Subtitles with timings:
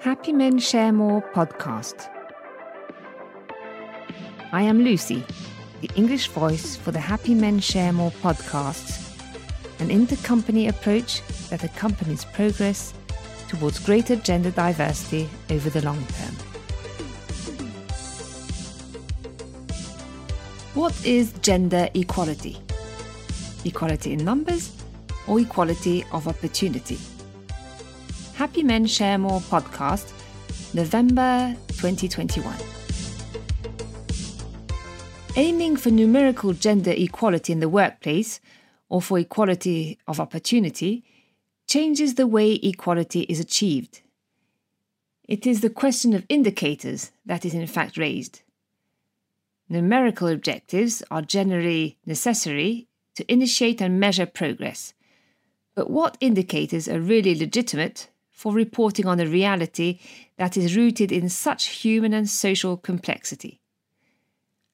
[0.00, 2.08] Happy Men Share More podcast.
[4.50, 5.22] I am Lucy,
[5.82, 9.14] the English voice for the Happy Men Share More podcast,
[9.78, 12.94] an intercompany approach that accompanies progress
[13.48, 16.34] towards greater gender diversity over the long term.
[20.72, 22.56] What is gender equality?
[23.66, 24.72] Equality in numbers
[25.26, 26.96] or equality of opportunity?
[28.50, 30.10] Happy Men Share More podcast,
[30.74, 32.52] November 2021.
[35.36, 38.40] Aiming for numerical gender equality in the workplace
[38.88, 41.04] or for equality of opportunity
[41.68, 44.00] changes the way equality is achieved.
[45.28, 48.42] It is the question of indicators that is in fact raised.
[49.68, 54.92] Numerical objectives are generally necessary to initiate and measure progress.
[55.76, 58.08] But what indicators are really legitimate
[58.40, 59.98] for reporting on a reality
[60.38, 63.60] that is rooted in such human and social complexity.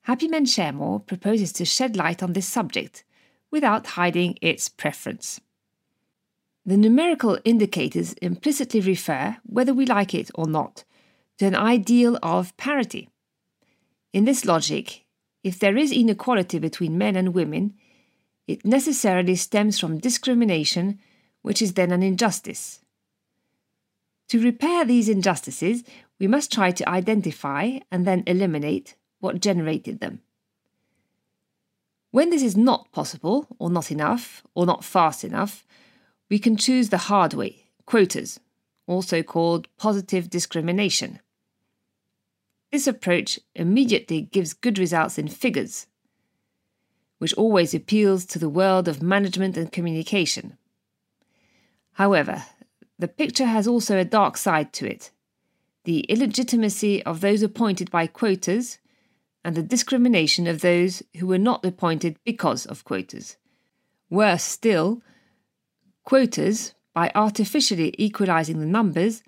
[0.03, 3.03] Happy Men Share More proposes to shed light on this subject
[3.51, 5.41] without hiding its preference.
[6.65, 10.85] The numerical indicators implicitly refer, whether we like it or not,
[11.39, 13.09] to an ideal of parity.
[14.13, 15.05] In this logic,
[15.43, 17.75] if there is inequality between men and women,
[18.47, 21.01] it necessarily stems from discrimination,
[21.43, 22.81] which is then an injustice.
[24.29, 25.85] To repair these injustices,
[26.19, 30.21] we must try to identify and then eliminate what generated them.
[32.11, 35.65] When this is not possible, or not enough, or not fast enough,
[36.29, 38.41] we can choose the hard way quotas,
[38.87, 41.21] also called positive discrimination.
[42.73, 45.87] This approach immediately gives good results in figures,
[47.19, 50.59] which always appeals to the world of management and communication.
[51.93, 52.45] However,
[52.99, 55.11] the picture has also a dark side to it
[55.87, 58.79] the illegitimacy of those appointed by quotas
[59.45, 63.37] and the discrimination of those who were not appointed because of quotas.
[64.11, 65.01] Worse still,
[66.05, 69.23] quotas, by artificially equalizing the numbers,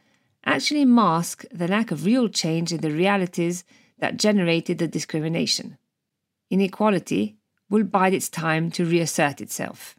[0.45, 3.65] actually mask the lack of real change in the realities
[4.01, 5.79] that generated the discrimination.
[6.51, 7.37] Inequality
[7.71, 9.97] will bide its time to reassert itself.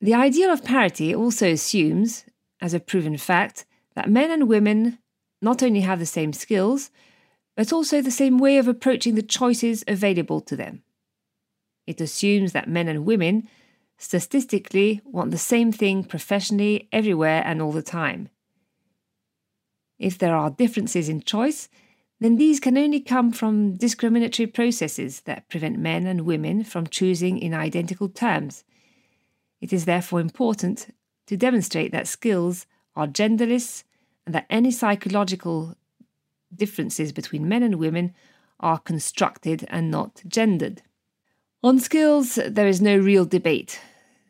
[0.00, 2.24] The ideal of parity also assumes,
[2.60, 4.98] as a proven fact that men and women
[5.42, 6.90] not only have the same skills,
[7.56, 10.82] but also the same way of approaching the choices available to them.
[11.86, 13.48] It assumes that men and women
[13.98, 18.28] statistically want the same thing professionally, everywhere, and all the time.
[19.98, 21.68] If there are differences in choice,
[22.20, 27.38] then these can only come from discriminatory processes that prevent men and women from choosing
[27.38, 28.64] in identical terms.
[29.60, 30.94] It is therefore important
[31.30, 33.84] to demonstrate that skills are genderless
[34.26, 35.76] and that any psychological
[36.52, 38.12] differences between men and women
[38.58, 40.82] are constructed and not gendered.
[41.62, 43.80] On skills, there is no real debate.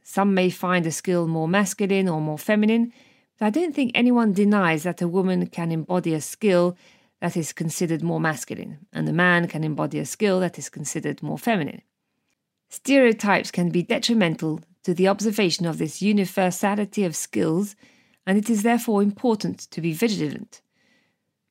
[0.03, 2.93] Some may find a skill more masculine or more feminine,
[3.39, 6.77] but I don't think anyone denies that a woman can embody a skill
[7.23, 11.23] that is considered more masculine, and a man can embody a skill that is considered
[11.23, 11.81] more feminine.
[12.69, 17.77] Stereotypes can be detrimental to the observation of this universality of skills,
[18.27, 20.63] and it is therefore important to be vigilant.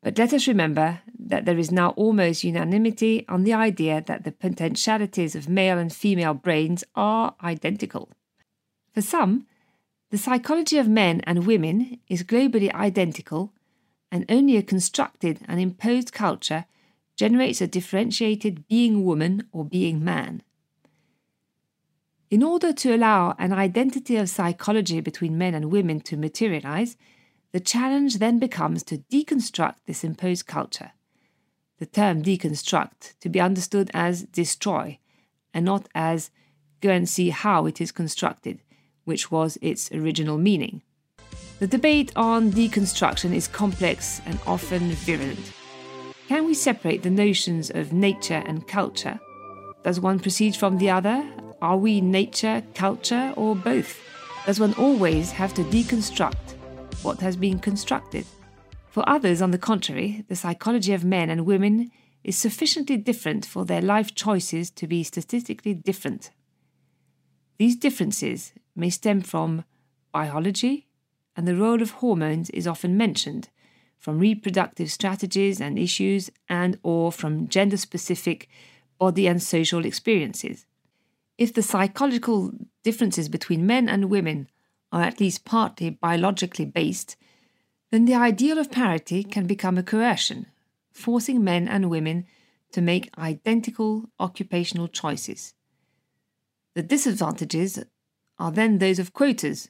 [0.01, 4.31] But let us remember that there is now almost unanimity on the idea that the
[4.31, 8.09] potentialities of male and female brains are identical.
[8.93, 9.45] For some,
[10.09, 13.53] the psychology of men and women is globally identical,
[14.11, 16.65] and only a constructed and imposed culture
[17.15, 20.41] generates a differentiated being woman or being man.
[22.29, 26.95] In order to allow an identity of psychology between men and women to materialize,
[27.53, 30.91] the challenge then becomes to deconstruct this imposed culture.
[31.79, 34.99] The term deconstruct to be understood as destroy
[35.55, 36.29] and not as
[36.81, 38.59] go and see how it is constructed,
[39.05, 40.83] which was its original meaning.
[41.57, 45.51] The debate on deconstruction is complex and often virulent.
[46.27, 49.19] Can we separate the notions of nature and culture?
[49.83, 51.27] Does one proceed from the other
[51.61, 53.99] are we nature, culture, or both?
[54.45, 56.55] Does one always have to deconstruct
[57.01, 58.25] what has been constructed?
[58.87, 61.91] For others, on the contrary, the psychology of men and women
[62.23, 66.31] is sufficiently different for their life choices to be statistically different.
[67.57, 69.65] These differences may stem from
[70.11, 70.87] biology,
[71.35, 73.49] and the role of hormones is often mentioned,
[73.97, 78.49] from reproductive strategies and issues and or from gender-specific
[78.97, 80.65] body and social experiences
[81.39, 82.51] if the psychological
[82.83, 84.49] differences between men and women
[84.91, 87.15] are at least partly biologically based,
[87.91, 90.47] then the ideal of parity can become a coercion,
[90.91, 92.25] forcing men and women
[92.73, 95.53] to make identical occupational choices.
[96.75, 97.79] The disadvantages
[98.37, 99.69] are then those of quotas,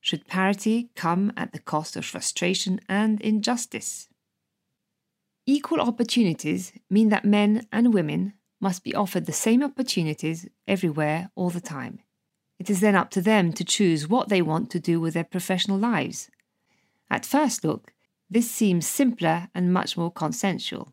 [0.00, 4.08] should parity come at the cost of frustration and injustice.
[5.44, 11.50] Equal opportunities mean that men and women must be offered the same opportunities everywhere all
[11.50, 12.00] the time.
[12.58, 15.24] It is then up to them to choose what they want to do with their
[15.24, 16.30] professional lives.
[17.10, 17.94] At first look,
[18.28, 20.92] this seems simpler and much more consensual.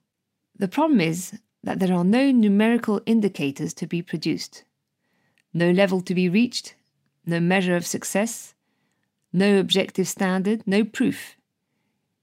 [0.57, 4.63] The problem is that there are no numerical indicators to be produced,
[5.53, 6.75] no level to be reached,
[7.25, 8.55] no measure of success,
[9.33, 11.35] no objective standard, no proof.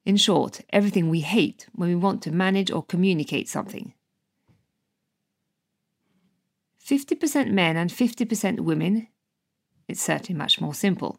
[0.05, 3.93] In short, everything we hate when we want to manage or communicate something.
[6.87, 9.09] 50% men and 50% women,
[9.89, 11.19] it's certainly much more simple.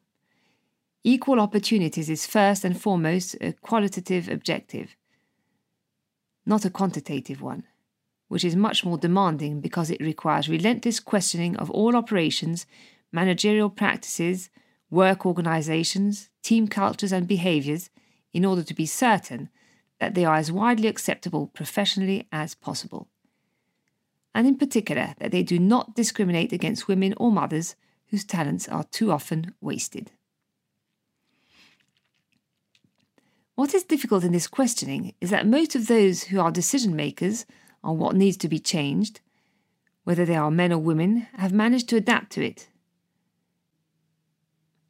[1.04, 4.96] Equal opportunities is first and foremost a qualitative objective,
[6.46, 7.64] not a quantitative one,
[8.28, 12.66] which is much more demanding because it requires relentless questioning of all operations,
[13.12, 14.50] managerial practices,
[14.90, 17.90] work organizations, team cultures, and behaviors
[18.34, 19.50] in order to be certain
[20.00, 23.08] that they are as widely acceptable professionally as possible.
[24.36, 27.78] And in particular, that they do not discriminate against women or mothers
[28.08, 30.12] whose talents are too often wasted.
[33.56, 37.46] What is difficult in this questioning is that most of those who are decision makers
[37.82, 39.22] on what needs to be changed,
[40.04, 42.68] whether they are men or women, have managed to adapt to it.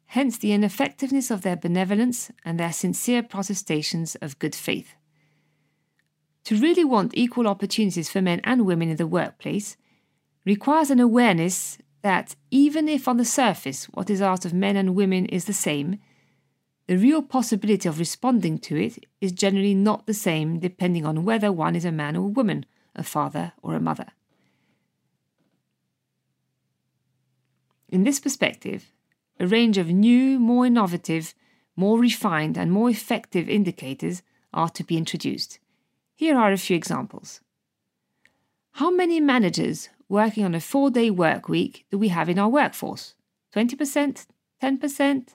[0.06, 4.96] Hence the ineffectiveness of their benevolence and their sincere protestations of good faith.
[6.46, 9.76] To really want equal opportunities for men and women in the workplace
[10.44, 14.94] requires an awareness that even if on the surface what is asked of men and
[14.94, 15.98] women is the same,
[16.86, 21.50] the real possibility of responding to it is generally not the same depending on whether
[21.50, 22.64] one is a man or a woman,
[22.94, 24.06] a father or a mother.
[27.88, 28.92] In this perspective,
[29.40, 31.34] a range of new, more innovative,
[31.74, 34.22] more refined, and more effective indicators
[34.54, 35.58] are to be introduced.
[36.18, 37.42] Here are a few examples.
[38.72, 42.48] How many managers working on a four day work week do we have in our
[42.48, 43.14] workforce?
[43.54, 44.26] 20%?
[44.62, 45.28] 10%?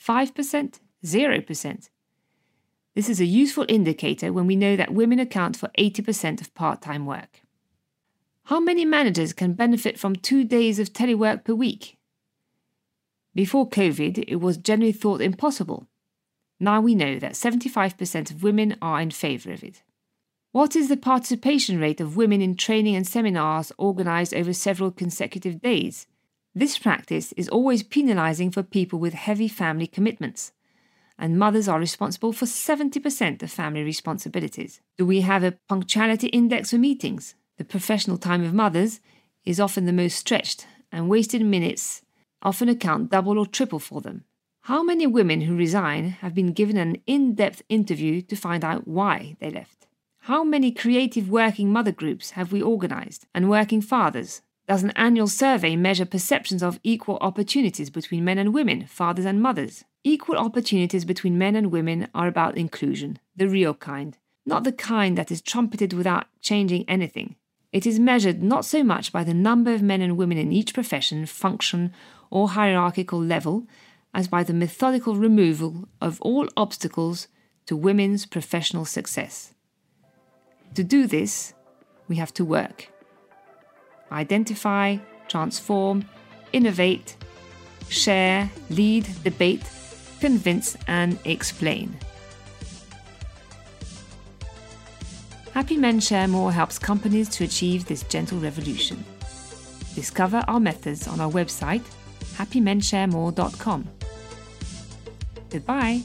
[0.00, 1.88] 5%, 0%.
[2.94, 6.80] This is a useful indicator when we know that women account for 80% of part
[6.80, 7.40] time work.
[8.44, 11.96] How many managers can benefit from two days of telework per week?
[13.34, 15.88] Before COVID, it was generally thought impossible.
[16.60, 19.82] Now we know that 75% of women are in favour of it.
[20.54, 25.60] What is the participation rate of women in training and seminars organised over several consecutive
[25.60, 26.06] days?
[26.54, 30.52] This practice is always penalising for people with heavy family commitments,
[31.18, 34.80] and mothers are responsible for 70% of family responsibilities.
[34.96, 37.34] Do we have a punctuality index for meetings?
[37.58, 39.00] The professional time of mothers
[39.44, 42.02] is often the most stretched, and wasted minutes
[42.42, 44.22] often account double or triple for them.
[44.60, 48.86] How many women who resign have been given an in depth interview to find out
[48.86, 49.83] why they left?
[50.24, 55.26] How many creative working mother groups have we organised and working fathers does an annual
[55.26, 59.84] survey measure perceptions of equal opportunities between men and women, fathers and mothers?
[60.02, 64.16] Equal opportunities between men and women are about inclusion, the real kind,
[64.46, 67.36] not the kind that is trumpeted without changing anything.
[67.70, 70.72] It is measured not so much by the number of men and women in each
[70.72, 71.92] profession, function,
[72.30, 73.66] or hierarchical level
[74.14, 77.28] as by the methodical removal of all obstacles
[77.66, 79.53] to women's professional success.
[80.74, 81.54] To do this,
[82.08, 82.90] we have to work
[84.12, 84.96] identify,
[85.28, 86.04] transform,
[86.52, 87.16] innovate,
[87.88, 89.62] share, lead, debate,
[90.20, 91.96] convince, and explain.
[95.52, 99.04] Happy Men Share More helps companies to achieve this gentle revolution.
[99.94, 101.82] Discover our methods on our website,
[102.36, 103.88] happymensharemore.com.
[105.50, 106.02] Goodbye.